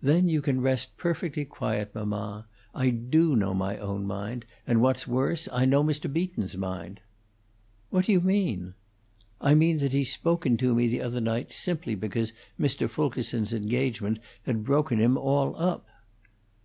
"Then 0.00 0.28
you 0.28 0.40
can 0.40 0.60
rest 0.60 0.96
perfectly 0.96 1.44
quiet, 1.44 1.92
mamma. 1.92 2.46
I 2.76 2.90
do 2.90 3.34
know 3.34 3.54
my 3.54 3.76
own 3.76 4.06
mind; 4.06 4.46
and, 4.68 4.80
what's 4.80 5.04
worse, 5.08 5.48
I 5.50 5.64
know 5.64 5.82
Mr. 5.82 6.08
Beaton's 6.12 6.56
mind." 6.56 7.00
"What 7.90 8.04
do 8.04 8.12
you 8.12 8.20
mean?" 8.20 8.74
"I 9.40 9.54
mean 9.56 9.78
that 9.78 9.92
he 9.92 10.04
spoke 10.04 10.44
to 10.44 10.74
me 10.76 10.86
the 10.86 11.02
other 11.02 11.20
night 11.20 11.52
simply 11.52 11.96
because 11.96 12.32
Mr. 12.56 12.88
Fulkerson's 12.88 13.52
engagement 13.52 14.20
had 14.44 14.62
broken 14.62 15.00
him 15.00 15.18
all 15.18 15.56
up." 15.60 15.88